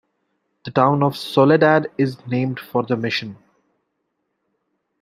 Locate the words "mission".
2.97-3.37